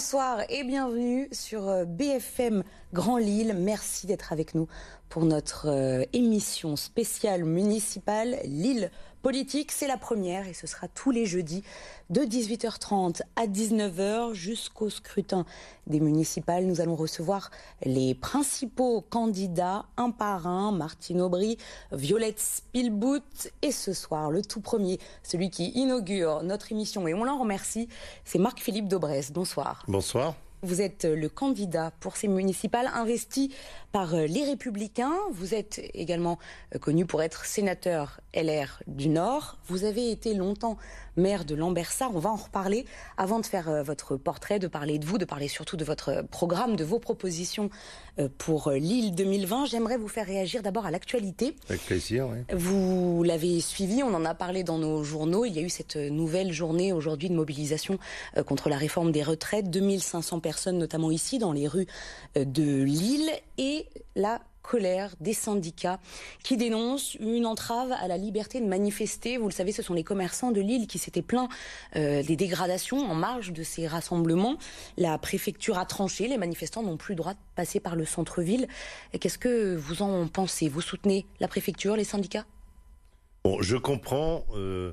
[0.00, 2.64] Bonsoir et bienvenue sur euh, BFM
[2.94, 3.54] Grand Lille.
[3.54, 4.66] Merci d'être avec nous
[5.10, 8.90] pour notre euh, émission spéciale municipale Lille
[9.22, 9.70] Politique.
[9.72, 11.62] C'est la première et ce sera tous les jeudis
[12.08, 15.44] de 18h30 à 19h jusqu'au scrutin
[15.86, 16.66] des municipales.
[16.66, 17.50] Nous allons recevoir
[17.84, 21.58] les principaux candidats un par un, Martine Aubry,
[21.92, 27.24] Violette Spielboot et ce soir, le tout premier, celui qui inaugure notre émission et on
[27.24, 27.88] l'en remercie,
[28.24, 29.32] c'est Marc-Philippe Daubresse.
[29.32, 29.84] Bonsoir.
[29.86, 30.34] Bonsoir.
[30.62, 33.54] Vous êtes le candidat pour ces municipales investi
[33.92, 35.16] par euh, les Républicains.
[35.32, 36.38] Vous êtes également
[36.74, 39.58] euh, connu pour être sénateur LR du Nord.
[39.66, 40.76] Vous avez été longtemps
[41.16, 42.10] maire de Lambersart.
[42.14, 42.84] On va en reparler.
[43.16, 46.24] Avant de faire euh, votre portrait, de parler de vous, de parler surtout de votre
[46.30, 47.70] programme, de vos propositions
[48.36, 51.56] pour l'île 2020, j'aimerais vous faire réagir d'abord à l'actualité.
[51.70, 52.38] Avec plaisir, oui.
[52.54, 55.46] Vous l'avez suivi, on en a parlé dans nos journaux.
[55.46, 57.98] Il y a eu cette nouvelle journée aujourd'hui de mobilisation
[58.46, 59.70] contre la réforme des retraites.
[59.70, 61.86] 2500 personnes, notamment ici, dans les rues
[62.34, 63.30] de Lille.
[63.56, 64.40] Et la
[65.20, 65.98] des syndicats
[66.42, 69.36] qui dénoncent une entrave à la liberté de manifester.
[69.36, 71.48] Vous le savez, ce sont les commerçants de Lille qui s'étaient plaints
[71.96, 74.56] euh, des dégradations en marge de ces rassemblements.
[74.96, 78.68] La préfecture a tranché, les manifestants n'ont plus le droit de passer par le centre-ville.
[79.18, 80.68] Qu'est-ce que vous en pensez?
[80.68, 82.46] Vous soutenez la préfecture, les syndicats?
[83.44, 84.44] Bon, je comprends.
[84.54, 84.92] Euh,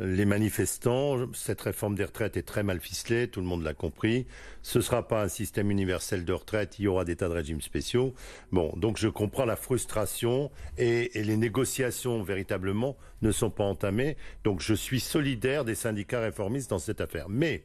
[0.00, 4.26] les manifestants, cette réforme des retraites est très mal ficelée, tout le monde l'a compris.
[4.62, 7.34] Ce ne sera pas un système universel de retraite, il y aura des tas de
[7.34, 8.14] régimes spéciaux.
[8.50, 14.16] Bon, donc je comprends la frustration et, et les négociations véritablement ne sont pas entamées.
[14.44, 17.28] Donc je suis solidaire des syndicats réformistes dans cette affaire.
[17.28, 17.62] Mais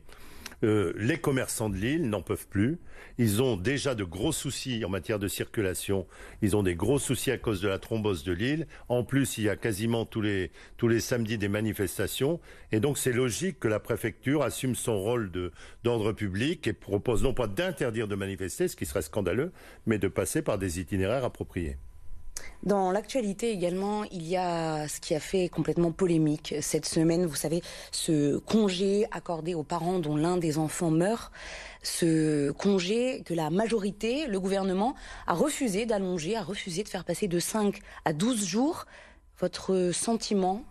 [0.63, 2.79] euh, les commerçants de Lille n'en peuvent plus.
[3.17, 6.07] Ils ont déjà de gros soucis en matière de circulation.
[6.41, 8.67] Ils ont des gros soucis à cause de la thrombose de Lille.
[8.89, 12.39] En plus, il y a quasiment tous les, tous les samedis des manifestations.
[12.71, 15.31] Et donc, c'est logique que la préfecture assume son rôle
[15.83, 19.51] d'ordre public et propose non pas d'interdire de manifester, ce qui serait scandaleux,
[19.85, 21.77] mais de passer par des itinéraires appropriés.
[22.63, 27.35] Dans l'actualité également, il y a ce qui a fait complètement polémique cette semaine, vous
[27.35, 27.61] savez,
[27.91, 31.31] ce congé accordé aux parents dont l'un des enfants meurt,
[31.83, 34.95] ce congé que la majorité, le gouvernement,
[35.27, 38.85] a refusé d'allonger, a refusé de faire passer de 5 à 12 jours.
[39.39, 40.63] Votre sentiment,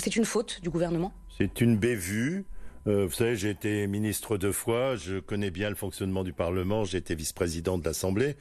[0.00, 1.12] c'est une faute du gouvernement?
[1.36, 2.44] C'est une bévue.
[2.86, 6.84] Euh, vous savez, j'ai été ministre deux fois, je connais bien le fonctionnement du Parlement,
[6.84, 8.36] j'ai été vice-président de l'Assemblée.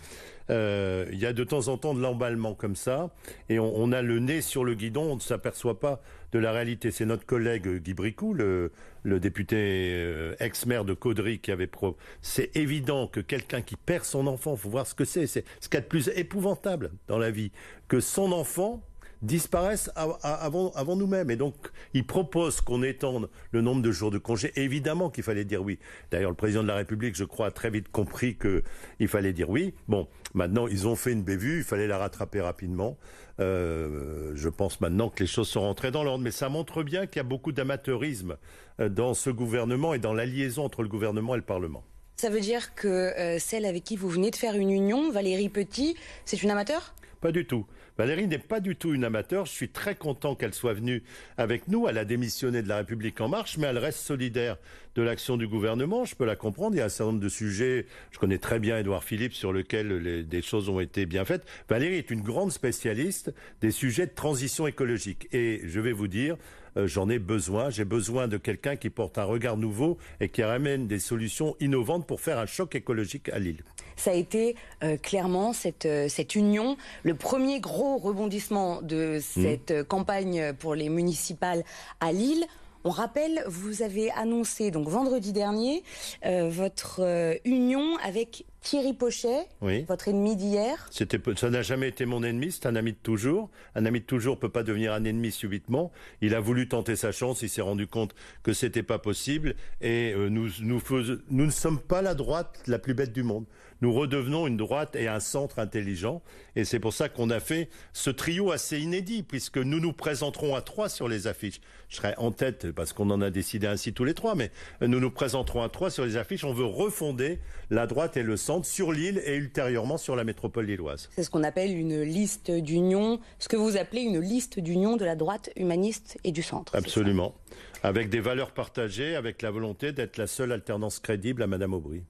[0.50, 3.14] Euh, il y a de temps en temps de l'emballement comme ça,
[3.48, 6.02] et on, a le nez sur le guidon, on ne s'aperçoit pas
[6.34, 6.92] de la réalité.
[6.92, 8.72] C'est notre collègue Guy Bricou, le,
[9.06, 9.56] député
[9.94, 11.96] euh, ex-maire de Caudry, qui avait pro.
[12.22, 15.26] C'est évident que quelqu'un qui perd son enfant, faut voir ce que c'est.
[15.26, 17.52] C'est ce qu'il y a de plus épouvantable dans la vie,
[17.88, 18.84] que son enfant
[19.24, 21.32] disparaissent avant, avant nous-mêmes.
[21.32, 21.56] Et donc,
[21.94, 24.52] ils proposent qu'on étende le nombre de jours de congé.
[24.56, 25.80] Évidemment qu'il fallait dire oui.
[26.12, 29.50] D'ailleurs, le président de la République, je crois, a très vite compris qu'il fallait dire
[29.50, 29.74] oui.
[29.88, 32.98] Bon, maintenant, ils ont fait une bévue, il fallait la rattraper rapidement.
[33.40, 36.24] Euh, je pense maintenant que les choses sont rentrées dans l'ordre.
[36.24, 38.38] Mais ça montre bien qu'il y a beaucoup d'amateurisme
[38.80, 41.84] euh, dans ce gouvernement et dans la liaison entre le gouvernement et le Parlement.
[42.18, 45.50] Ça veut dire que euh, celle avec qui vous venez de faire une union, Valérie
[45.50, 46.94] Petit, c'est une amateur?
[47.22, 47.66] Pas du tout.
[47.98, 49.46] Valérie n'est pas du tout une amateur.
[49.46, 51.04] Je suis très content qu'elle soit venue
[51.38, 51.88] avec nous.
[51.88, 54.58] Elle a démissionné de la République en marche, mais elle reste solidaire
[54.96, 56.04] de l'action du gouvernement.
[56.04, 56.76] Je peux la comprendre.
[56.76, 57.86] Il y a un certain nombre de sujets.
[58.12, 61.46] Je connais très bien Édouard Philippe sur lesquels des choses ont été bien faites.
[61.70, 65.28] Valérie est une grande spécialiste des sujets de transition écologique.
[65.32, 66.38] Et je vais vous dire,
[66.78, 67.70] euh, j'en ai besoin.
[67.70, 72.08] J'ai besoin de quelqu'un qui porte un regard nouveau et qui ramène des solutions innovantes
[72.08, 73.64] pour faire un choc écologique à Lille.
[73.96, 79.72] Ça a été euh, clairement cette, euh, cette union, le premier gros rebondissement de cette
[79.72, 79.84] mmh.
[79.84, 81.64] campagne pour les municipales
[82.00, 82.46] à Lille.
[82.86, 85.84] On rappelle, vous avez annoncé donc vendredi dernier
[86.22, 89.46] votre union avec Thierry Pochet,
[89.88, 90.90] votre ennemi d'hier.
[91.36, 93.50] ça n'a jamais été mon ennemi, c'est un ami de toujours.
[93.76, 95.92] Un ami de toujours peut pas devenir un ennemi subitement.
[96.22, 100.14] Il a voulu tenter sa chance, il s'est rendu compte que c'était pas possible, et
[100.16, 100.82] euh, nous, nous,
[101.30, 103.46] nous ne sommes pas la droite la plus bête du monde.
[103.82, 106.22] Nous redevenons une droite et un centre intelligent,
[106.56, 110.56] et c'est pour ça qu'on a fait ce trio assez inédit, puisque nous nous présenterons
[110.56, 111.60] à trois sur les affiches.
[111.90, 115.02] Je serai en tête parce qu'on en a décidé ainsi tous les trois, mais nous
[115.02, 116.46] nous présenterons à trois sur les affiches.
[116.46, 117.40] On veut refonder
[117.70, 121.10] la droite et le centre sur l'île et ultérieurement sur la métropole lilloise.
[121.16, 125.06] C'est ce qu'on appelle une liste d'union, ce que vous appelez une liste d'union de
[125.06, 126.76] la droite humaniste et du centre.
[126.76, 127.34] Absolument.
[127.82, 132.04] Avec des valeurs partagées, avec la volonté d'être la seule alternance crédible à Madame Aubry.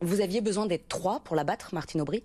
[0.00, 2.24] Vous aviez besoin d'être trois pour la battre, Martine Aubry?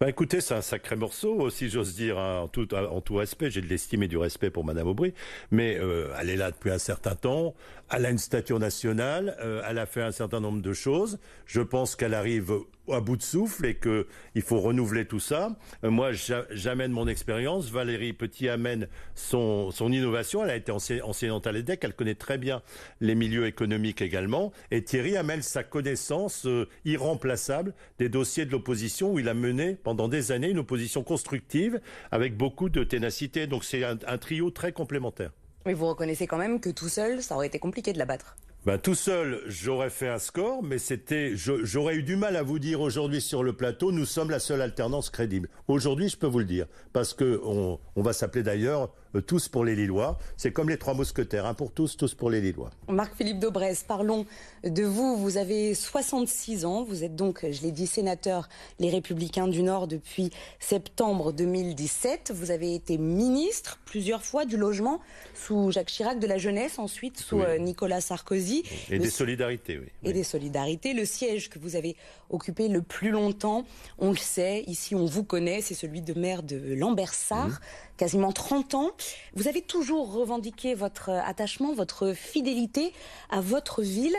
[0.00, 3.50] Bah écoutez, c'est un sacré morceau, si j'ose dire, hein, en, tout, en tout respect.
[3.50, 5.12] J'ai de l'estime et du respect pour Madame Aubry,
[5.50, 7.54] mais euh, elle est là depuis un certain temps.
[7.92, 11.18] Elle a une stature nationale, euh, elle a fait un certain nombre de choses.
[11.44, 12.52] Je pense qu'elle arrive
[12.88, 15.56] à bout de souffle et qu'il faut renouveler tout ça.
[15.82, 16.10] Euh, moi,
[16.50, 17.68] j'amène mon expérience.
[17.68, 20.44] Valérie Petit amène son, son innovation.
[20.44, 21.80] Elle a été enseignante à l'EDEC.
[21.82, 22.62] Elle connaît très bien
[23.00, 24.52] les milieux économiques également.
[24.70, 29.74] Et Thierry amène sa connaissance euh, irremplaçable des dossiers de l'opposition où il a mené
[29.74, 31.80] pendant des années une opposition constructive
[32.12, 33.48] avec beaucoup de ténacité.
[33.48, 35.32] Donc c'est un, un trio très complémentaire.
[35.66, 38.36] Mais vous reconnaissez quand même que tout seul, ça aurait été compliqué de la battre.
[38.66, 42.58] Ben, tout seul, j'aurais fait un score, mais c'était, j'aurais eu du mal à vous
[42.58, 45.48] dire aujourd'hui sur le plateau, nous sommes la seule alternance crédible.
[45.66, 48.92] Aujourd'hui, je peux vous le dire, parce que on va s'appeler d'ailleurs
[49.26, 50.18] tous pour les Lillois.
[50.36, 52.70] C'est comme les trois mousquetaires, un pour tous, tous pour les Lillois.
[52.88, 54.26] Marc-Philippe Daubresse, parlons
[54.64, 55.16] de vous.
[55.16, 58.48] Vous avez 66 ans, vous êtes donc, je l'ai dit, sénateur
[58.78, 62.32] Les Républicains du Nord depuis septembre 2017.
[62.34, 65.00] Vous avez été ministre plusieurs fois du logement
[65.34, 68.62] sous Jacques Chirac, de la jeunesse ensuite sous euh, Nicolas Sarkozy.
[68.90, 69.88] Et des solidarités, oui.
[70.04, 70.94] Et des solidarités.
[70.94, 71.96] Le siège que vous avez
[72.30, 73.64] occupé le plus longtemps,
[73.98, 77.48] on le sait, ici on vous connaît, c'est celui de maire de Lambersart.
[77.48, 77.58] Mmh
[78.00, 78.90] quasiment 30 ans.
[79.34, 82.94] Vous avez toujours revendiqué votre attachement, votre fidélité
[83.28, 84.16] à votre ville.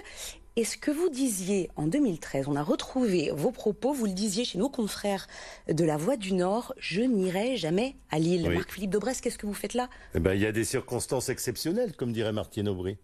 [0.56, 4.46] Et ce que vous disiez en 2013, on a retrouvé vos propos, vous le disiez
[4.46, 5.26] chez nos confrères
[5.68, 8.48] de la Voix du Nord, je n'irai jamais à Lille.
[8.52, 9.90] Marc-Philippe Daubresse, qu'est-ce que vous faites là?
[10.14, 12.98] Eh ben, Il y a des circonstances exceptionnelles, comme dirait Martine Aubry.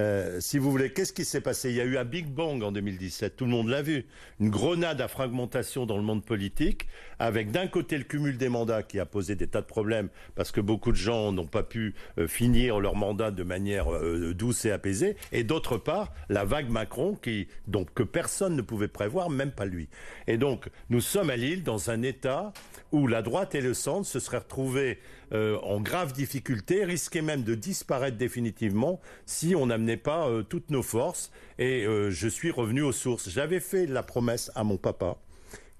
[0.00, 1.70] Euh, si vous voulez, qu'est-ce qui s'est passé?
[1.70, 4.06] Il y a eu un Big Bang en 2017, tout le monde l'a vu.
[4.40, 6.88] Une grenade à fragmentation dans le monde politique,
[7.18, 10.50] avec d'un côté le cumul des mandats qui a posé des tas de problèmes, parce
[10.50, 14.64] que beaucoup de gens n'ont pas pu euh, finir leur mandat de manière euh, douce
[14.64, 19.30] et apaisée, et d'autre part, la vague Macron qui, donc, que personne ne pouvait prévoir,
[19.30, 19.88] même pas lui.
[20.26, 22.52] Et donc, nous sommes à Lille dans un état
[22.94, 25.00] où la droite et le centre se seraient retrouvés
[25.32, 30.70] euh, en grave difficulté, risquaient même de disparaître définitivement si on n'amenait pas euh, toutes
[30.70, 31.32] nos forces.
[31.58, 33.28] Et euh, je suis revenu aux sources.
[33.28, 35.16] J'avais fait la promesse à mon papa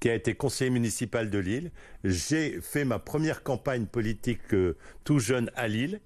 [0.00, 1.70] qui a été conseiller municipal de Lille.
[2.02, 4.40] J'ai fait ma première campagne politique
[5.04, 6.00] tout jeune à Lille,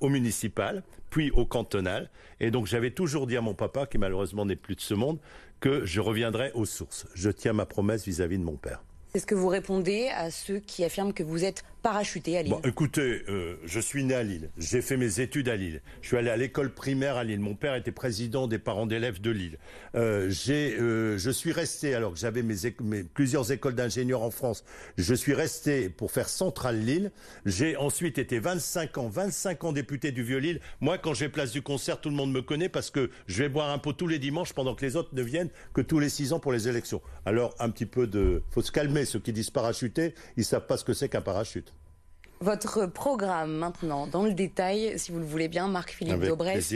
[0.00, 2.08] au municipal, puis au cantonal.
[2.40, 5.18] Et donc j'avais toujours dit à mon papa, qui malheureusement n'est plus de ce monde,
[5.60, 7.06] que je reviendrai aux sources.
[7.14, 8.82] Je tiens ma promesse vis à -vis de mon père.
[9.14, 12.54] C'est ce que vous répondez à ceux qui affirment que vous êtes parachuté à Lille
[12.64, 14.50] Écoutez, euh, je suis né à Lille.
[14.56, 15.82] J'ai fait mes études à Lille.
[16.00, 17.40] Je suis allé à l'école primaire à Lille.
[17.40, 19.58] Mon père était président des parents d'élèves de Lille.
[19.96, 22.54] Euh, j'ai, euh, je suis resté, alors que j'avais mes,
[23.02, 24.64] plusieurs écoles d'ingénieurs en France,
[24.96, 27.10] je suis resté pour faire Centrale Lille.
[27.46, 30.60] J'ai ensuite été 25 ans, 25 ans député du Vieux-Lille.
[30.80, 33.48] Moi, quand j'ai place du concert, tout le monde me connaît parce que je vais
[33.48, 36.08] boire un pot tous les dimanches pendant que les autres ne viennent que tous les
[36.08, 37.02] six ans pour les élections.
[37.26, 38.42] Alors, un petit peu de...
[38.50, 39.04] faut se calmer.
[39.04, 41.71] Ceux qui disent parachuter, ils savent pas ce que c'est qu'un parachute.
[42.42, 46.74] Votre programme maintenant, dans le détail, si vous le voulez bien, Marc-Philippe Daubresse,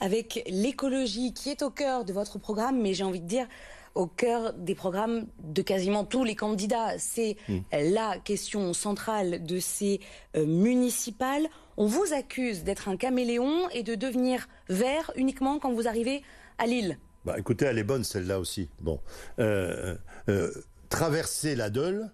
[0.00, 3.46] avec l'écologie qui est au cœur de votre programme, mais j'ai envie de dire
[3.94, 6.98] au cœur des programmes de quasiment tous les candidats.
[6.98, 7.58] C'est hmm.
[7.72, 10.00] la question centrale de ces
[10.36, 11.46] euh, municipales.
[11.76, 16.24] On vous accuse d'être un caméléon et de devenir vert uniquement quand vous arrivez
[16.58, 16.98] à Lille.
[17.24, 18.68] Bah, écoutez, elle est bonne celle-là aussi.
[18.80, 18.98] Bon,
[19.38, 19.94] euh,
[20.28, 20.50] euh,
[20.88, 22.10] traverser la Deule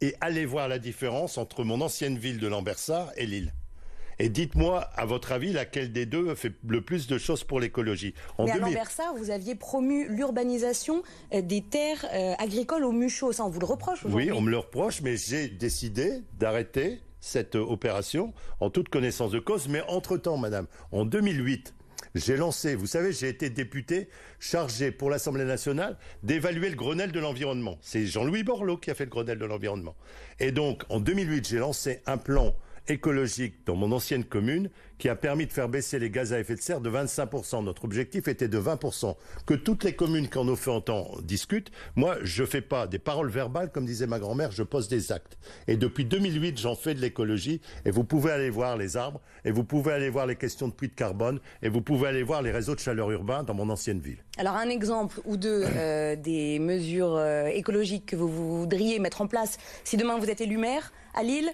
[0.00, 3.52] et allez voir la différence entre mon ancienne ville de Lambersart et Lille.
[4.20, 8.14] Et dites-moi, à votre avis, laquelle des deux fait le plus de choses pour l'écologie
[8.38, 11.02] Mais à Lambersart, vous aviez promu l'urbanisation
[11.32, 13.32] euh, des terres euh, agricoles au Muchot.
[13.32, 17.00] Ça, on vous le reproche aujourd'hui Oui, on me le reproche, mais j'ai décidé d'arrêter
[17.20, 19.68] cette opération en toute connaissance de cause.
[19.68, 21.74] Mais entre-temps, madame, en 2008,
[22.18, 24.08] j'ai lancé, vous savez, j'ai été député
[24.40, 27.78] chargé pour l'Assemblée nationale d'évaluer le Grenelle de l'environnement.
[27.80, 29.96] C'est Jean-Louis Borloo qui a fait le Grenelle de l'environnement.
[30.40, 32.54] Et donc, en 2008, j'ai lancé un plan
[32.88, 36.54] écologique dans mon ancienne commune qui a permis de faire baisser les gaz à effet
[36.54, 37.64] de serre de 25%.
[37.64, 39.14] Notre objectif était de 20%.
[39.46, 41.70] Que toutes les communes qui en ont fait autant discutent.
[41.96, 45.38] Moi, je fais pas des paroles verbales, comme disait ma grand-mère, je pose des actes.
[45.68, 47.60] Et depuis 2008, j'en fais de l'écologie.
[47.84, 50.72] Et vous pouvez aller voir les arbres, et vous pouvez aller voir les questions de
[50.72, 53.70] puits de carbone, et vous pouvez aller voir les réseaux de chaleur urbain dans mon
[53.70, 54.18] ancienne ville.
[54.38, 59.26] Alors un exemple ou deux euh, des mesures euh, écologiques que vous voudriez mettre en
[59.26, 61.50] place si demain vous êtes élu maire à Lille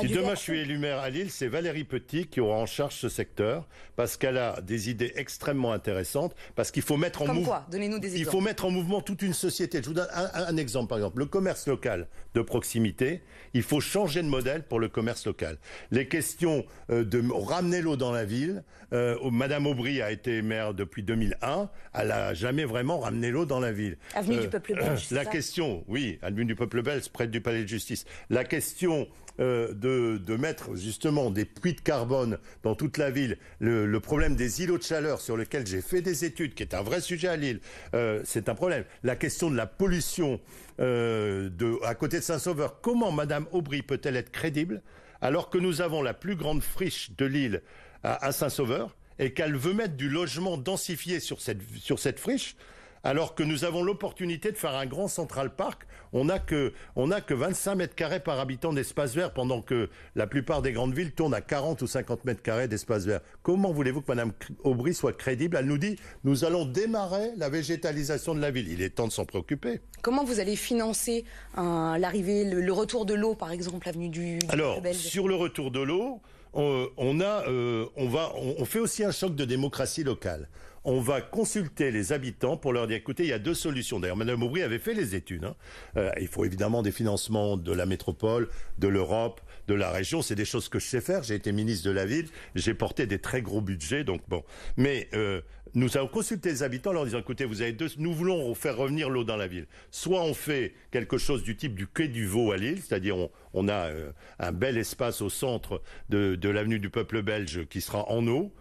[0.00, 2.94] si demain je suis élu maire à Lille, c'est Valérie Petit qui aura en charge
[2.94, 6.34] ce secteur parce qu'elle a des idées extrêmement intéressantes.
[6.54, 7.64] Parce qu'il faut mettre en mouvement.
[7.70, 8.28] Donnez-nous des exemples.
[8.28, 9.80] Il faut mettre en mouvement toute une société.
[9.82, 11.18] Je vous donne un, exemple par exemple.
[11.18, 13.22] Le commerce local de proximité.
[13.52, 15.58] Il faut changer de modèle pour le commerce local.
[15.90, 18.64] Les questions euh, de ramener l'eau dans la ville.
[18.92, 21.68] Euh, Madame Aubry a été maire depuis 2001.
[21.94, 23.96] Elle a jamais vraiment ramené l'eau dans la ville.
[24.14, 25.10] Avenue du euh, Peuple Belge.
[25.10, 28.04] La question, oui, avenue du Peuple Belge, près du Palais de Justice.
[28.30, 29.08] La question
[29.40, 34.36] euh, de, de, mettre justement des puits de carbone dans toute la ville, le, problème
[34.36, 37.26] des îlots de chaleur sur lesquels j'ai fait des études, qui est un vrai sujet
[37.26, 37.60] à Lille,
[37.94, 38.84] euh, c'est un problème.
[39.02, 40.40] La question de la pollution
[40.80, 44.82] euh, de, à côté de Saint-Sauveur, comment Madame Aubry peut-elle être crédible
[45.20, 47.62] alors que nous avons la plus grande friche de Lille
[48.04, 52.54] à, à Saint-Sauveur et qu'elle veut mettre du logement densifié sur cette, sur cette friche
[53.04, 55.86] alors que nous avons l'opportunité de faire un grand Central Park.
[56.12, 59.90] On n'a que, on a que 25 mètres carrés par habitant d'espace vert, pendant que
[60.14, 63.20] la plupart des grandes villes tournent à 40 ou 50 mètres carrés d'espace vert.
[63.42, 64.32] Comment voulez-vous que Mme
[64.62, 65.56] Aubry soit crédible?
[65.58, 68.68] Elle nous dit, nous allons démarrer la végétalisation de la ville.
[68.68, 69.80] Il est temps de s'en préoccuper.
[70.02, 71.24] Comment vous allez financer
[71.56, 75.80] l'arrivée, le, retour de l'eau, par exemple, avenue du, du Alors, sur le retour de
[75.80, 76.20] l'eau,
[76.54, 80.48] on, a, euh, on, va, on fait aussi un choc de démocratie locale
[80.84, 84.00] on va consulter les habitants pour leur dire, écoutez, il y a deux solutions.
[84.00, 85.44] D'ailleurs, Madame Aubry avait fait les études.
[85.44, 85.56] Hein.
[85.96, 88.48] Euh, il faut évidemment des financements de la métropole,
[88.78, 90.20] de l'Europe, de la région.
[90.20, 91.22] C'est des choses que je sais faire.
[91.22, 92.28] J'ai été ministre de la ville.
[92.54, 94.04] J'ai porté des très gros budgets.
[94.04, 94.44] Donc bon.
[94.76, 95.40] Mais euh,
[95.72, 98.76] nous avons consulté les habitants en leur disant, écoutez, vous avez deux, nous voulons faire
[98.76, 99.66] revenir l'eau dans la ville.
[99.90, 103.16] Soit on fait quelque chose du type du quai du Vau à Lille, c'est-à-dire
[103.54, 108.06] on, a euh, un bel espace au centre de, l'avenue du peuple belge qui sera
[108.10, 108.52] en eau,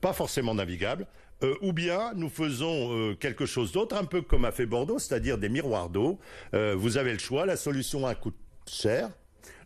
[0.00, 1.06] pas forcément navigable,
[1.42, 4.98] euh, ou bien nous faisons euh, quelque chose d'autre, un peu comme a fait Bordeaux,
[4.98, 6.18] c'est-à-dire des miroirs d'eau.
[6.54, 9.10] Euh, vous avez le choix, la solution 1 coûte cher.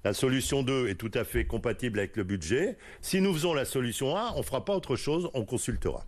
[0.05, 2.77] La solution 2 est tout à fait compatible avec le budget.
[3.01, 6.05] Si nous faisons la solution 1, on ne fera pas autre chose, on consultera.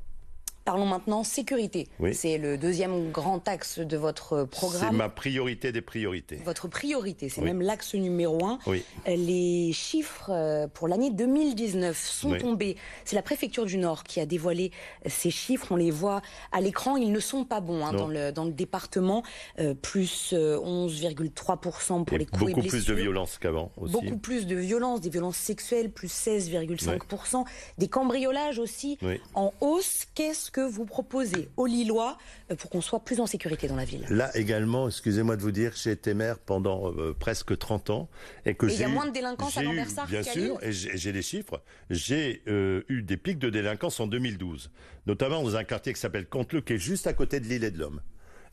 [0.64, 1.88] Parlons maintenant sécurité.
[2.12, 4.92] C'est le deuxième grand axe de votre programme.
[4.92, 6.36] C'est ma priorité des priorités.
[6.44, 8.58] Votre priorité, c'est même l'axe numéro un.
[9.06, 12.76] Les chiffres euh, pour l'année 2019 sont tombés.
[13.04, 14.70] C'est la préfecture du Nord qui a dévoilé
[15.06, 15.66] ces chiffres.
[15.70, 16.96] On les voit à l'écran.
[16.96, 19.22] Ils ne sont pas bons hein, dans, le, dans le département.
[19.58, 22.54] Euh, plus 11,3% euh, pour les coups et.
[22.54, 23.92] Beaucoup plus de violence qu'avant aussi.
[23.92, 27.44] Beaucoup plus de violence, des violences sexuelles, plus 16,5%.
[27.76, 28.98] Des cambriolages aussi
[29.34, 30.06] en hausse.
[30.14, 32.16] Qu'est-ce que vous proposez aux Lillois
[32.50, 35.50] euh, pour qu'on soit plus en sécurité dans la ville Là également, excusez-moi de vous
[35.50, 38.08] dire, j'ai été maire pendant euh, presque 30 ans
[38.46, 41.22] et que il y a moins de délinquance à Lambersart Bien sûr, et j'ai les
[41.22, 41.60] chiffres.
[41.90, 44.70] J'ai euh, eu des pics de délinquance en 2012,
[45.06, 47.72] notamment dans un quartier qui s'appelle Conteleux, qui est juste à côté de l'île et
[47.72, 48.00] de l'Homme.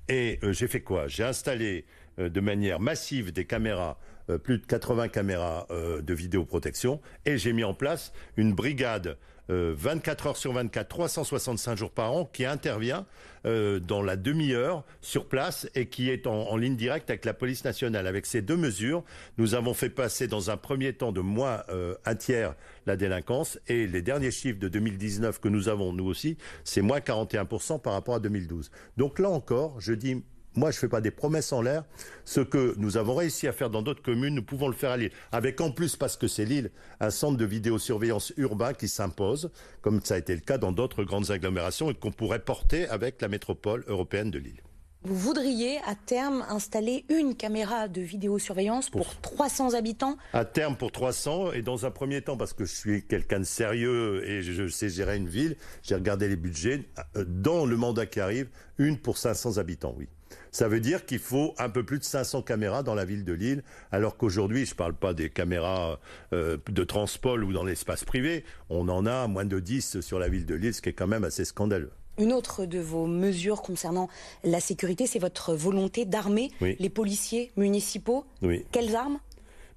[0.09, 1.07] Et j'ai fait quoi?
[1.07, 1.85] J'ai installé
[2.17, 3.99] de manière massive des caméras
[4.43, 9.17] plus de 80 caméras de vidéoprotection et j'ai mis en place une brigade
[9.51, 13.05] 24 euh, heures sur 24, 365 jours par an, qui intervient
[13.45, 17.65] euh, dans la demi-heure sur place et qui est en, ligne directe avec la police
[17.65, 18.07] nationale.
[18.07, 19.03] Avec ces deux mesures,
[19.37, 22.55] nous avons fait passer dans un premier temps de moins euh, un tiers
[22.85, 26.99] la délinquance et les derniers chiffres de 2019 que nous avons, nous aussi, c'est moins
[26.99, 28.71] 41% par rapport à 2012.
[28.97, 30.23] Donc là encore, je dis
[30.55, 31.85] moi, je ne fais pas des promesses en l'air.
[32.25, 34.97] Ce que nous avons réussi à faire dans d'autres communes, nous pouvons le faire à
[34.97, 35.11] Lille.
[35.31, 39.49] Avec en plus, parce que c'est Lille, un centre de vidéosurveillance urbain qui s'impose,
[39.81, 43.21] comme ça a été le cas dans d'autres grandes agglomérations et qu'on pourrait porter avec
[43.21, 44.61] la métropole européenne de Lille.
[45.03, 50.15] Vous voudriez à terme installer une caméra de vidéosurveillance pour, 300 habitants?
[50.31, 53.45] À terme pour 300 et dans un premier temps parce que je suis quelqu'un de
[53.45, 56.83] sérieux et je sais gérer une ville, j'ai regardé les budgets.
[57.15, 60.07] Euh, dans le mandat qui arrive, une pour 500 habitants, oui.
[60.51, 63.33] Ça veut dire qu'il faut un peu plus de 500 caméras dans la ville de
[63.33, 65.99] Lille, alors qu'aujourd'hui, je ne parle pas des caméras
[66.33, 70.27] euh, de transport ou dans l'espace privé, on en a moins de 10 sur la
[70.27, 71.91] ville de Lille, ce qui est quand même assez scandaleux.
[72.17, 74.09] Une autre de vos mesures concernant
[74.43, 78.25] la sécurité, c'est votre volonté d'armer les policiers municipaux.
[78.71, 79.19] Quelles armes?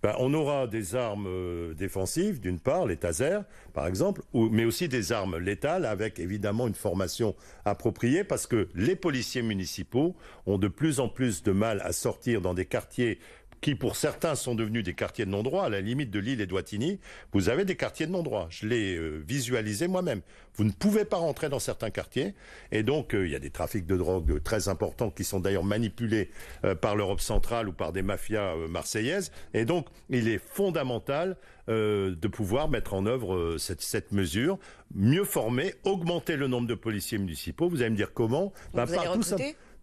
[0.04, 3.42] Ben, on aura des armes euh, défensives, d'une part, les tasers,
[3.72, 7.34] par exemple, mais aussi des armes létales avec évidemment une formation
[7.64, 12.42] appropriée parce que les policiers municipaux ont de plus en plus de mal à sortir
[12.42, 13.18] dans des quartiers
[13.64, 16.46] qui pour certains sont devenus des quartiers de non-droit, à la limite de Lille et
[16.46, 17.00] de Wattignies,
[17.32, 18.46] vous avez des quartiers de non-droit.
[18.50, 20.20] Je l'ai euh, visualisé moi-même.
[20.56, 22.34] Vous ne pouvez pas rentrer dans certains quartiers,
[22.72, 25.64] et donc euh, il y a des trafics de drogue très importants qui sont d'ailleurs
[25.64, 26.28] manipulés
[26.66, 32.28] euh, par l'Europe centrale ou par des mafias marseillaises, et donc il est fondamental de
[32.28, 34.58] pouvoir mettre en œuvre cette, cette, mesure,
[34.94, 37.70] mieux former, augmenter le nombre de policiers municipaux.
[37.70, 38.52] Vous allez me dire comment?
[38.74, 39.22] Ben, par tout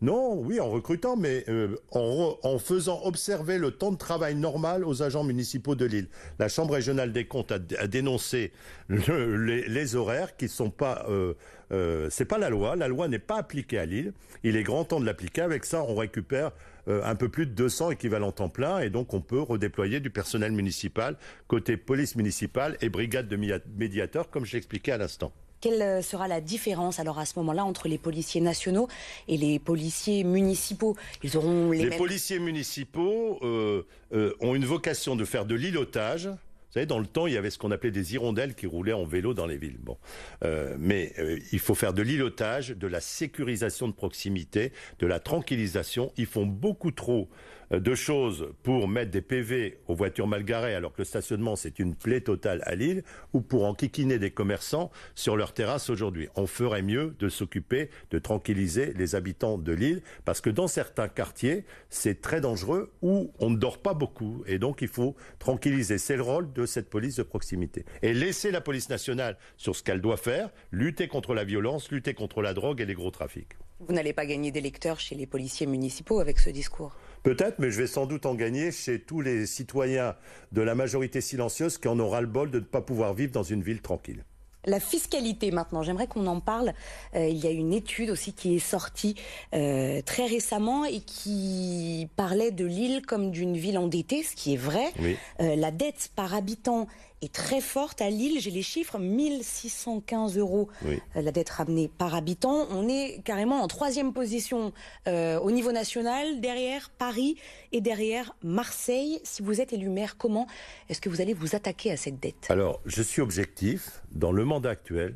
[0.01, 5.03] Non, oui, en recrutant, mais euh, en, faisant observer le temps de travail normal aux
[5.03, 6.07] agents municipaux de Lille.
[6.39, 8.51] La Chambre régionale des comptes a, dénoncé
[8.89, 11.05] les, horaires qui sont pas.
[11.09, 11.35] Euh,
[11.71, 12.75] euh, c'est pas la loi.
[12.75, 14.13] La loi n'est pas appliquée à Lille.
[14.43, 15.41] Il est grand temps de l'appliquer.
[15.41, 16.51] Avec ça, on récupère
[16.87, 20.09] euh, un peu plus de 200 équivalents temps plein et donc on peut redéployer du
[20.09, 21.15] personnel municipal
[21.47, 23.37] côté police municipale et brigade de
[23.77, 25.31] médiateurs, comme je l'expliquais à l'instant.
[25.61, 28.87] Quelle euh, sera la différence alors à ce moment-là entre les policiers nationaux
[29.27, 30.97] et les policiers municipaux?
[31.23, 36.27] Ils auront les, les policiers municipaux euh, euh, ont une vocation de faire de l'îlotage.
[36.71, 38.93] Vous savez, dans le temps, il y avait ce qu'on appelait des hirondelles qui roulaient
[38.93, 39.77] en vélo dans les villes.
[39.81, 39.97] Bon,
[40.45, 45.19] euh, mais euh, il faut faire de l'îlotage, de la sécurisation de proximité, de la
[45.19, 46.13] tranquillisation.
[46.15, 47.27] Ils font beaucoup trop
[47.71, 51.79] de choses pour mettre des PV aux voitures mal garées alors que le stationnement c'est
[51.79, 56.27] une plaie totale à Lille ou pour enquiquiner des commerçants sur leur terrasse aujourd'hui.
[56.35, 61.07] On ferait mieux de s'occuper de tranquilliser les habitants de Lille parce que dans certains
[61.07, 65.97] quartiers c'est très dangereux où on ne dort pas beaucoup et donc il faut tranquilliser.
[65.97, 69.83] C'est le rôle de cette police de proximité et laisser la police nationale sur ce
[69.83, 73.53] qu'elle doit faire, lutter contre la violence, lutter contre la drogue et les gros trafics.
[73.79, 76.95] Vous n'allez pas gagner d'électeurs chez les policiers municipaux avec ce discours?
[77.23, 80.15] Peut-être, mais je vais sans doute en gagner chez tous les citoyens
[80.51, 83.43] de la majorité silencieuse qui en aura le bol de ne pas pouvoir vivre dans
[83.43, 84.23] une ville tranquille.
[84.65, 86.73] La fiscalité maintenant, j'aimerais qu'on en parle.
[87.15, 89.15] Euh, il y a une étude aussi qui est sortie
[89.53, 94.57] euh, très récemment et qui parlait de l'île comme d'une ville endettée, ce qui est
[94.57, 94.91] vrai.
[95.39, 96.87] Euh, la dette par habitant
[97.21, 98.01] est très forte.
[98.01, 102.67] À Lille, j'ai les chiffres, 1615 euros euh, la dette ramenée par habitant.
[102.71, 104.73] On est carrément en troisième position
[105.07, 107.37] euh, au niveau national, derrière Paris
[107.71, 109.19] et derrière Marseille.
[109.23, 110.47] Si vous êtes élu maire, comment
[110.89, 112.47] est-ce que vous allez vous attaquer à cette dette?
[112.49, 114.01] Alors, je suis objectif.
[114.11, 115.15] Dans le mandat actuel,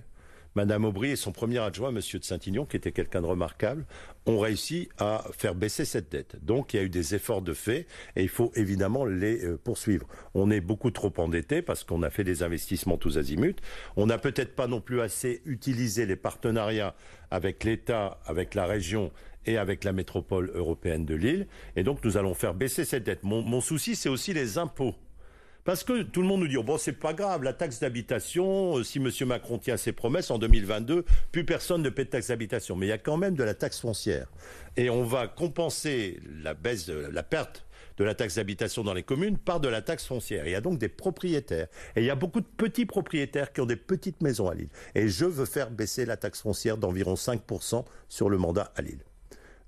[0.56, 3.86] Madame Aubry et son premier adjoint, Monsieur de Saint-Ignon, qui était quelqu'un de remarquable,
[4.26, 6.38] ont réussi à faire baisser cette dette.
[6.46, 9.58] Donc il y a eu des efforts de fait et il faut évidemment les euh,
[9.62, 10.08] poursuivre.
[10.34, 13.58] On est beaucoup trop endetté parce qu'on a fait des investissements tous azimuts.
[13.98, 16.96] On n'a peut-être pas non plus assez utilisé les partenariats
[17.32, 19.12] avec l'État, avec la région
[19.46, 21.48] et avec la métropole européenne de Lille.
[21.76, 23.24] Et donc nous allons faire baisser cette dette.
[23.24, 24.96] mon souci, c'est aussi les impôts.
[25.66, 28.78] Parce que tout le monde nous dit, oh, bon, c'est pas grave, la taxe d'habitation,
[28.78, 29.10] euh, si M.
[29.26, 32.76] Macron tient ses promesses, en 2022, plus personne ne paie de taxe d'habitation.
[32.76, 34.28] Mais il y a quand même de la taxe foncière.
[34.78, 37.66] Et on va compenser la baisse, la perte
[37.98, 40.46] de la taxe d'habitation dans les communes par de la taxe foncière.
[40.46, 41.68] Il y a donc des propriétaires.
[41.96, 44.70] Et il y a beaucoup de petits propriétaires qui ont des petites maisons à Lille.
[44.94, 49.04] Et je veux faire baisser la taxe foncière d'environ 5% sur le mandat à Lille.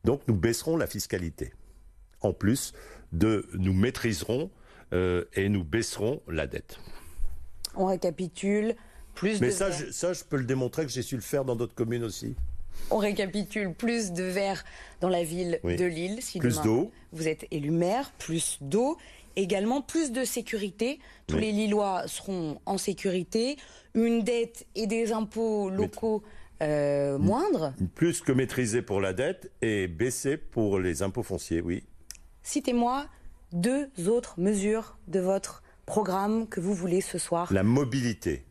[0.03, 1.53] Donc nous baisserons la fiscalité.
[2.21, 2.73] En plus
[3.13, 4.51] de, nous maîtriserons
[4.93, 6.79] euh, et nous baisserons la dette.
[7.75, 8.75] On récapitule.
[9.13, 11.55] Plus Mais ça, je, ça, je peux le démontrer que j'ai su le faire dans
[11.55, 12.35] d'autres communes aussi.
[12.91, 14.63] On récapitule plus de verre
[15.01, 16.19] dans la ville de Lille.
[16.21, 16.91] Si plus d'eau.
[17.11, 18.97] Vous êtes élu maire, plus d'eau.
[19.35, 20.99] Également plus de sécurité.
[21.27, 23.57] Tous les Lillois seront en sécurité.
[23.93, 26.23] Une dette et des impôts locaux
[26.61, 27.73] euh, moindres.
[27.93, 31.83] Plus que maîtrisé pour la dette et baissé pour les impôts fonciers, oui.
[32.41, 33.05] Citez-moi
[33.53, 38.45] deux autres mesures de votre programme que vous voulez ce soir La mobilité.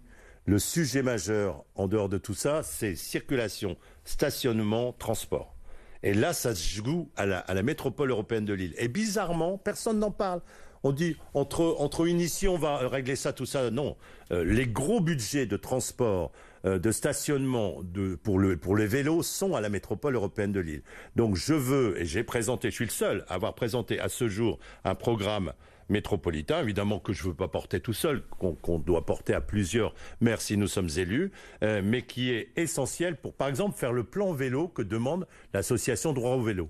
[0.46, 5.54] Le sujet majeur en dehors de tout ça, c'est circulation, stationnement, transport.
[6.02, 8.74] Et là, ça se joue à la, métropole européenne de Lille.
[8.78, 10.40] Et bizarrement, personne n'en parle.
[10.84, 13.70] On dit entre entre ici, on va régler ça, tout ça.
[13.72, 13.96] Non,
[14.30, 16.30] euh, les gros budgets de transport,
[16.66, 17.82] de stationnement
[18.22, 20.82] pour les vélos sont à la métropole européenne de Lille.
[21.14, 24.28] Donc je veux, et j'ai présenté, je suis le seul à avoir présenté à ce
[24.28, 25.52] jour un programme
[25.88, 29.94] métropolitain, évidemment que je ne veux pas porter tout seul, qu'on doit porter à plusieurs
[30.20, 31.30] maires si nous sommes élus,
[31.62, 36.12] euh, mais qui est essentiel pour, par exemple, faire le plan vélo que demande l'association
[36.12, 36.68] Droit au vélo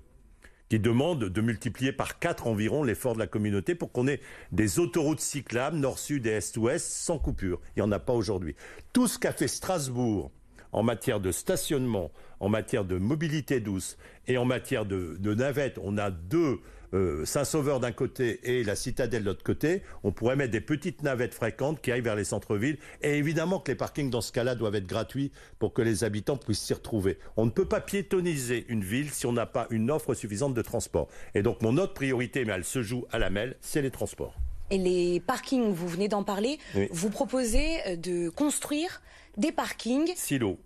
[0.69, 4.79] qui demande de multiplier par quatre environ l'effort de la communauté pour qu'on ait des
[4.79, 7.61] autoroutes cyclables nord-sud et est-ouest sans coupure.
[7.75, 8.55] Il n'y en a pas aujourd'hui.
[8.93, 10.31] Tout ce qu'a fait Strasbourg
[10.73, 15.79] en matière de stationnement, en matière de mobilité douce et en matière de, de navettes,
[15.81, 16.59] on a deux
[16.93, 21.03] euh, Saint-Sauveur d'un côté et la citadelle de l'autre côté, on pourrait mettre des petites
[21.03, 22.77] navettes fréquentes qui aillent vers les centres-villes.
[23.01, 26.37] Et évidemment que les parkings dans ce cas-là doivent être gratuits pour que les habitants
[26.37, 27.17] puissent s'y retrouver.
[27.35, 30.61] On ne peut pas piétoniser une ville si on n'a pas une offre suffisante de
[30.61, 31.07] transport.
[31.35, 34.35] Et donc mon autre priorité, mais elle se joue à la mêle, c'est les transports.
[34.69, 36.59] Et les parkings, vous venez d'en parler,
[36.91, 39.01] vous proposez euh, de construire
[39.37, 40.11] des parkings.
[40.15, 40.57] Silos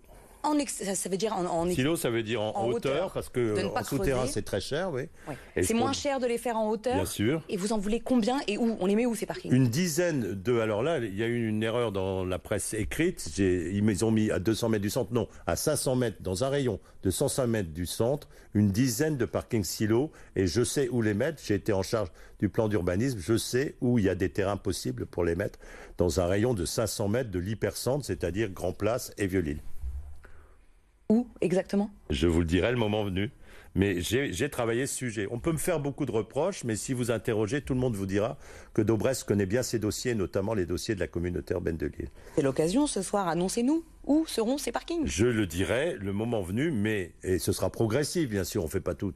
[0.43, 3.83] en ça, veut dire en, en silo, ça veut dire en, hauteur, parce que en
[3.83, 5.03] souterrain c'est très cher, oui.
[5.61, 6.95] C'est moins cher de les faire en hauteur.
[6.95, 7.41] Bien sûr.
[7.49, 8.77] Et vous en voulez combien et où?
[8.79, 9.51] On les met où ces parkings?
[9.53, 10.59] Une dizaine de.
[10.59, 13.37] Alors là, il y a eu une erreur dans la presse écrite.
[13.37, 16.79] Ils ont mis à 200 mètres du centre, non, à 500 mètres dans un rayon
[17.03, 20.11] de 105 mètres du centre, une dizaine de parkings silos.
[20.35, 21.41] Et je sais où les mettre.
[21.43, 23.19] J'ai été en charge du plan d'urbanisme.
[23.19, 25.59] Je sais où il y a des terrains possibles pour les mettre
[25.97, 29.59] dans un rayon de 500 mètres de l'hypercentre, c'est-à-dire Grand Place et Vieux-Lille.
[31.11, 31.91] Où exactement?
[32.09, 33.31] Je vous le dirai le moment venu.
[33.75, 35.27] Mais j'ai travaillé ce sujet.
[35.29, 38.05] On peut me faire beaucoup de reproches, mais si vous interrogez, tout le monde vous
[38.05, 38.37] dira
[38.73, 42.09] que Daubresse connaît bien ces dossiers, notamment les dossiers de la communauté urbaine de Lille.
[42.35, 45.05] C'est l'occasion ce soir, annoncez-nous où seront ces parkings?
[45.05, 48.71] Je le dirai le moment venu, mais et ce sera progressif, bien sûr, on ne
[48.71, 49.13] fait pas tout.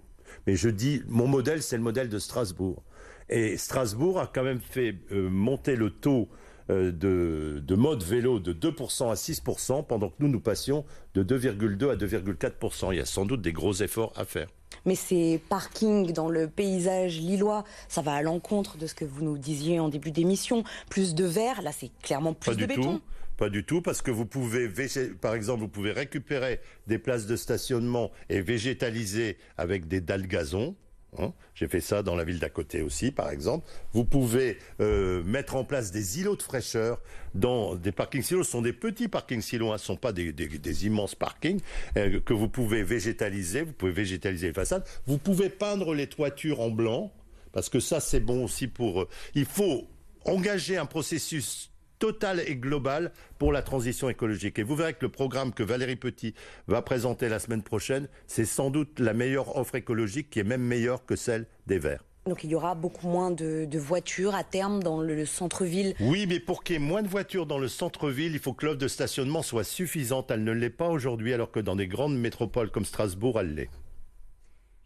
[0.48, 2.84] Mais je dis, mon modèle, c'est le modèle de Strasbourg.
[3.30, 6.30] Et Strasbourg a quand même fait euh, monter le taux
[6.70, 11.92] euh, de, mode vélo de 2% à 6%, pendant que nous, nous passions de 2,2
[11.92, 12.92] à 2,4%.
[12.92, 14.48] Il y a sans doute des gros efforts à faire.
[14.86, 19.24] Mais ces parkings dans le paysage lillois, ça va à l'encontre de ce que vous
[19.24, 20.64] nous disiez en début d'émission.
[20.90, 22.98] Plus de verre, là c'est clairement plus Pas de du béton.
[22.98, 23.02] Tout.
[23.38, 24.72] Pas du tout, parce que vous pouvez,
[25.20, 30.76] par exemple, vous pouvez récupérer des places de stationnement et végétaliser avec des dalles gazon.
[31.20, 31.34] Hein.
[31.54, 33.68] J'ai fait ça dans la ville d'à côté aussi, par exemple.
[33.94, 37.00] Vous pouvez euh, mettre en place des îlots de fraîcheur
[37.34, 38.44] dans des parkings silos.
[38.44, 39.78] Ce sont des petits parkings silos, hein.
[39.78, 41.62] ce ne sont pas des, immenses parkings
[41.98, 43.62] euh, que vous pouvez végétaliser.
[43.62, 44.84] Vous pouvez végétaliser les façades.
[45.06, 47.12] Vous pouvez peindre les toitures en blanc,
[47.52, 49.02] parce que ça, c'est bon aussi pour...
[49.02, 49.88] Euh, il faut
[50.26, 54.60] engager un processus Total et global pour la transition écologique.
[54.60, 56.34] Et vous verrez que le programme que Valérie Petit
[56.68, 60.64] va présenter la semaine prochaine, c'est sans doute la meilleure offre écologique qui est même
[60.64, 62.04] meilleure que celle des Verts.
[62.28, 65.94] Donc il y aura beaucoup moins de, voitures à terme dans le, centre-ville.
[66.00, 68.66] Oui, mais pour qu'il y ait moins de voitures dans le centre-ville, il faut que
[68.66, 70.32] l'offre de stationnement soit suffisante.
[70.32, 73.70] Elle ne l'est pas aujourd'hui, alors que dans des grandes métropoles comme Strasbourg, elle l'est.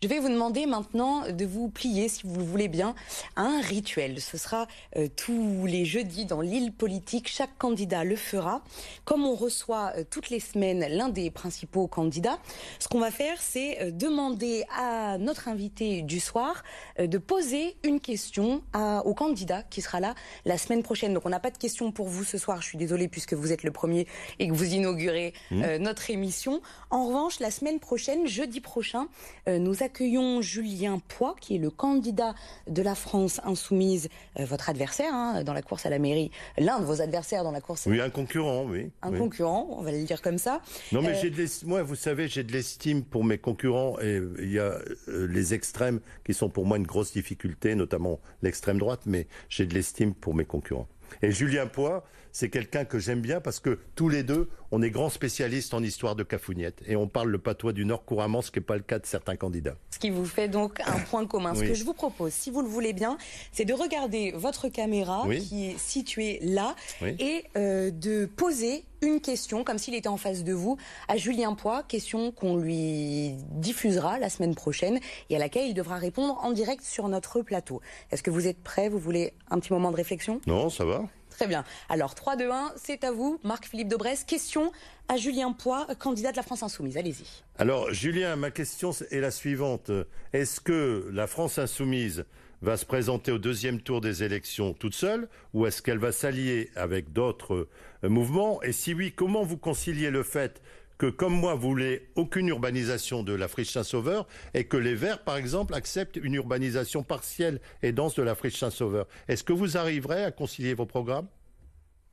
[0.01, 2.95] Je vais vous demander maintenant de vous plier, si vous le voulez bien,
[3.35, 4.21] à un rituel.
[4.21, 7.27] Ce sera euh, tous les jeudis dans l'île politique.
[7.27, 8.61] Chaque candidat le fera.
[9.03, 12.39] Comme on reçoit euh, toutes les semaines l'un des principaux candidats,
[12.79, 16.63] ce qu'on va faire, c'est euh, demander à notre invité du soir
[16.97, 18.61] de poser une question
[19.03, 21.13] au candidat qui sera là la semaine prochaine.
[21.13, 22.61] Donc on n'a pas de questions pour vous ce soir.
[22.61, 24.07] Je suis désolée puisque vous êtes le premier
[24.37, 25.77] et que vous inaugurez mmh.
[25.77, 26.61] notre émission.
[26.89, 29.07] En revanche, la semaine prochaine, jeudi prochain,
[29.47, 32.35] nous accueillons Julien Poix, qui est le candidat
[32.67, 34.07] de la France insoumise,
[34.39, 37.51] euh, votre adversaire hein, dans la course à la mairie, l'un de vos adversaires dans
[37.51, 37.87] la course.
[37.87, 38.91] Oui, un concurrent, oui.
[39.01, 40.61] Un concurrent, on va le dire comme ça.
[40.91, 44.21] Non, mais euh, j'ai de moi, vous savez, j'ai de l'estime pour mes concurrents et
[44.39, 48.77] il y a euh, les extrêmes qui sont pour moi une grosse difficulté, notamment l'extrême
[48.77, 50.87] droite, mais j'ai de l'estime pour mes concurrents.
[51.23, 54.91] Et Julien Poix, c'est quelqu'un que j'aime bien parce que tous les deux, on est
[54.91, 58.51] grands spécialistes en histoire de Cafougnette et on parle le patois du Nord couramment, ce
[58.51, 59.75] qui n'est pas le cas de certains candidats.
[59.91, 61.55] Ce qui vous fait donc un point commun.
[61.55, 63.17] Ce que je vous propose, si vous le voulez bien,
[63.51, 69.63] c'est de regarder votre caméra qui est située là et euh, de poser une question,
[69.63, 74.29] comme s'il était en face de vous, à Julien Poix, question qu'on lui diffusera la
[74.29, 77.81] semaine prochaine et à laquelle il devra répondre en direct sur notre plateau.
[78.11, 80.41] Est-ce que vous êtes prêt Vous voulez un petit moment de réflexion?
[80.47, 81.03] Non, ça va.
[81.39, 81.63] Très bien.
[81.87, 84.25] Alors, 3, 2, 1, c'est à vous, Marc-Philippe Daubresse.
[84.25, 84.73] Question
[85.07, 86.97] à Julien Poix, candidat de la France Insoumise.
[86.97, 87.23] Allez-y.
[87.57, 89.89] Alors, Julien, ma question est la suivante.
[90.33, 92.25] Est-ce que la France Insoumise
[92.61, 96.71] va se présenter au deuxième tour des élections toute seule ou est-ce qu'elle va s'allier
[96.75, 97.69] avec d'autres
[98.03, 98.61] euh, mouvements?
[98.61, 100.61] Et si oui, comment vous conciliez le fait
[100.99, 105.23] que, comme moi, vous voulez aucune urbanisation de la friche Saint-Sauveur et que les Verts,
[105.23, 109.07] par exemple, acceptent une urbanisation partielle et dense de la friche Saint-Sauveur.
[109.29, 111.27] Est-ce que vous arriverez à concilier vos programmes?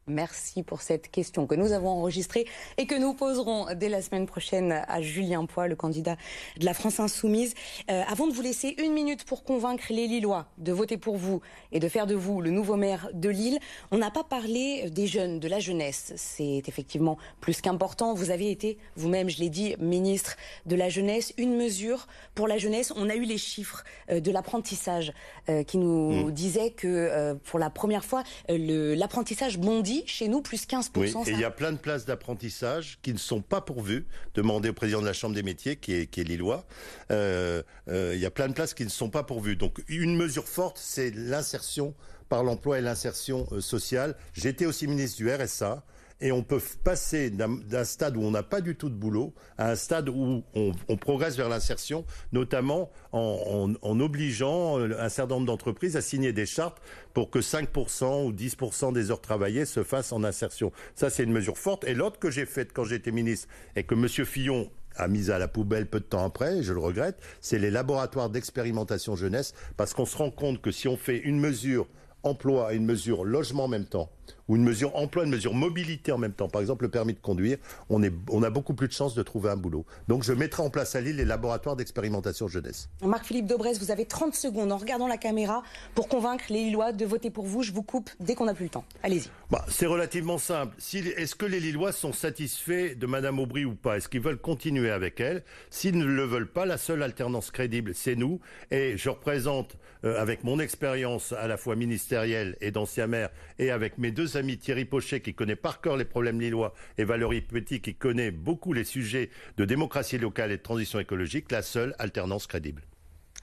[0.08, 2.46] Merci pour cette question que nous avons enregistrée
[2.78, 6.14] et que nous poserons dès la semaine prochaine à Julien Poix, le candidat
[6.60, 7.54] de la France Insoumise.
[7.90, 11.40] Euh, avant de vous laisser une minute pour convaincre les Lillois de voter pour vous
[11.72, 13.58] et de faire de vous le nouveau maire de Lille,
[13.90, 16.12] on n'a pas parlé des jeunes, de la jeunesse.
[16.14, 18.14] C'est effectivement plus qu'important.
[18.14, 21.34] Vous avez été, vous-même, je l'ai dit, ministre de la jeunesse.
[21.36, 22.92] Une mesure pour la jeunesse.
[22.94, 25.12] On a eu les chiffres euh, de l'apprentissage
[25.48, 26.30] euh, qui nous mmh.
[26.30, 30.90] disaient que pour la première fois, l'apprentissage bondit chez nous, plus 15%.
[30.96, 34.06] Oui, et il y a plein de places d'apprentissage qui ne sont pas pourvues.
[34.34, 36.66] Demandez au président de la Chambre des métiers, qui est, qui est lillois.
[37.10, 39.56] Euh, euh, il y a plein de places qui ne sont pas pourvues.
[39.56, 41.94] Donc une mesure forte, c'est l'insertion
[42.28, 44.16] par l'emploi et l'insertion euh, sociale.
[44.34, 45.84] J'étais aussi ministre du RSA.
[46.20, 49.70] Et on peut passer d'un stade où on n'a pas du tout de boulot à
[49.70, 55.96] un stade où on, progresse vers l'insertion, notamment en, en, obligeant un certain nombre d'entreprises
[55.96, 56.80] à signer des chartes
[57.12, 60.72] pour que 5% ou 10% des heures travaillées se fassent en insertion.
[60.94, 61.84] Ça, c'est une mesure forte.
[61.84, 64.08] Et l'autre que j'ai faite quand j'étais ministre et que M.
[64.08, 67.70] Fillon a mis à la poubelle peu de temps après, je le regrette, c'est les
[67.70, 71.86] laboratoires d'expérimentation jeunesse, parce qu'on se rend compte que si on fait une mesure
[72.26, 74.10] emploi et une mesure logement en même temps,
[74.48, 77.20] ou une mesure emploi, une mesure mobilité en même temps, par exemple le permis de
[77.20, 77.58] conduire,
[77.88, 79.84] on, est, on a beaucoup plus de chances de trouver un boulot.
[80.08, 82.88] Donc je mettrai en place à Lille les laboratoires d'expérimentation jeunesse.
[83.02, 85.62] Marc-Philippe Daubresse, vous avez 30 secondes en regardant la caméra
[85.94, 87.62] pour convaincre les Lillois de voter pour vous.
[87.62, 88.84] Je vous coupe dès qu'on n'a plus le temps.
[89.02, 89.30] Allez-y.
[89.50, 90.74] Bah, c'est relativement simple.
[90.78, 93.96] Si, Est-ce que les Lillois sont satisfaits de Madame Aubry ou pas?
[93.96, 95.42] Est-ce qu'ils veulent continuer avec elle?
[95.70, 98.40] S'ils ne le veulent pas, la seule alternance crédible, c'est nous.
[98.70, 103.70] Et je représente, euh, avec mon expérience à la fois ministérielle et d'ancien maire, et
[103.70, 107.40] avec mes deux amis Thierry Pochet, qui connaît par cœur les problèmes lillois, et Valérie
[107.40, 111.94] Petit, qui connaît beaucoup les sujets de démocratie locale et de transition écologique, la seule
[111.98, 112.82] alternance crédible.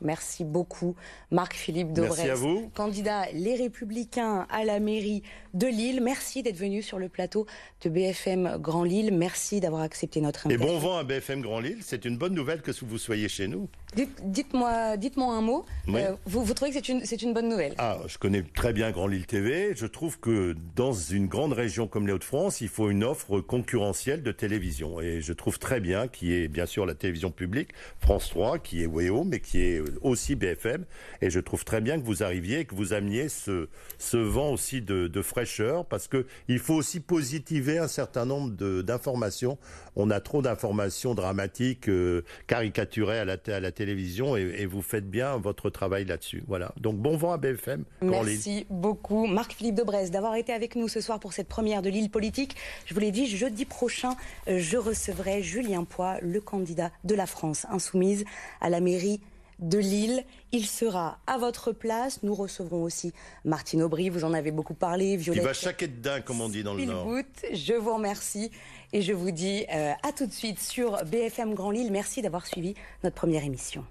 [0.01, 0.95] Merci beaucoup,
[1.31, 2.33] Marc-Philippe Dobrez,
[2.73, 6.01] candidat Les Républicains à la mairie de Lille.
[6.01, 7.45] Merci d'être venu sur le plateau
[7.81, 9.15] de BFM Grand Lille.
[9.15, 10.67] Merci d'avoir accepté notre invitation.
[10.67, 11.79] Et bon vent à BFM Grand Lille.
[11.81, 13.69] C'est une bonne nouvelle que vous soyez chez nous.
[13.95, 15.65] Dites-moi dites un mot.
[15.89, 17.73] Euh, vous, vous, trouvez que c'est une, une, bonne nouvelle?
[17.77, 19.73] Ah, je connais très bien Grand Lille TV.
[19.75, 24.23] Je trouve que dans une grande région comme les Hauts-de-France, il faut une offre concurrentielle
[24.23, 24.99] de télévision.
[25.01, 28.59] Et je trouve très bien qu'il y ait bien sûr la télévision publique, France 3,
[28.59, 30.85] qui est WEO, mais qui est aussi BFM.
[31.21, 34.81] Et je trouve très bien que vous arriviez, que vous ameniez ce, ce vent aussi
[34.81, 38.51] de, de fraîcheur, parce que il faut aussi positiver un certain nombre
[38.81, 39.57] d'informations.
[39.95, 44.81] On a trop d'informations dramatiques, euh, caricaturées à la, à la télévision, et, et, vous
[44.81, 46.43] faites bien votre travail là-dessus.
[46.47, 46.73] Voilà.
[46.79, 47.83] Donc bon vent à BFM.
[48.01, 52.09] Merci beaucoup, Marc-Philippe Debrez, d'avoir été avec nous ce soir pour cette première de l'île
[52.09, 52.55] politique.
[52.85, 54.15] Je vous l'ai dit, jeudi prochain,
[54.47, 58.25] euh, je recevrai Julien Poix, le candidat de la France insoumise
[58.61, 59.19] à la mairie
[59.59, 60.23] de Lille.
[60.51, 62.21] Il sera à votre place.
[62.23, 63.13] Nous recevrons aussi
[63.45, 65.17] Martine Aubry, vous en avez beaucoup parlé.
[65.17, 67.07] Violette Il va chaquer dedans, comme on dit dans le Nord.
[67.51, 68.51] Je vous remercie
[68.93, 71.91] et je vous dis euh, à tout de suite sur BFM Grand Lille.
[71.91, 73.83] Merci d'avoir suivi notre première émission.